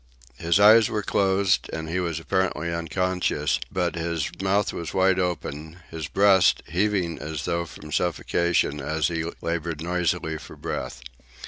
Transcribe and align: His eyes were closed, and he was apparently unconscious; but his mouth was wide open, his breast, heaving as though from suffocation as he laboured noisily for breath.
His 0.39 0.59
eyes 0.59 0.89
were 0.89 1.03
closed, 1.03 1.69
and 1.71 1.87
he 1.87 1.99
was 1.99 2.19
apparently 2.19 2.73
unconscious; 2.73 3.59
but 3.71 3.93
his 3.93 4.31
mouth 4.41 4.73
was 4.73 4.95
wide 4.95 5.19
open, 5.19 5.77
his 5.91 6.07
breast, 6.07 6.63
heaving 6.65 7.19
as 7.19 7.45
though 7.45 7.65
from 7.65 7.91
suffocation 7.91 8.79
as 8.79 9.09
he 9.09 9.29
laboured 9.43 9.83
noisily 9.83 10.39
for 10.39 10.55
breath. 10.55 11.03